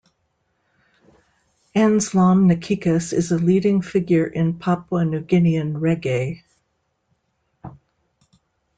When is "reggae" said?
5.73-6.41